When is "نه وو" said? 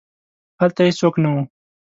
1.23-1.41